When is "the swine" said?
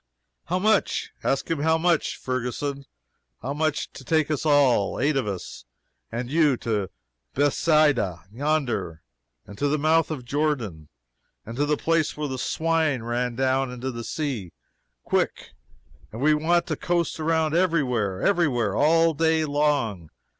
12.27-13.03